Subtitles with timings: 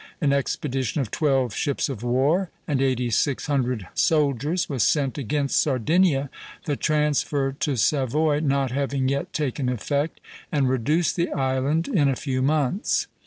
[0.19, 5.61] An expedition of twelve ships of war and eighty six hundred soldiers was sent against
[5.61, 6.31] Sardinia,
[6.65, 10.19] the transfer to Savoy not having yet taken effect,
[10.51, 13.05] and reduced the island in a few months.